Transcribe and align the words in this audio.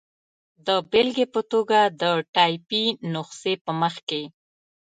د 0.67 0.69
بېلګې 0.91 1.25
په 1.33 1.41
توګه، 1.51 1.79
د 2.01 2.03
ټایپي 2.35 2.83
نسخې 3.13 3.53
په 3.63 3.71
مخ 3.81 3.95
کې. 4.09 4.23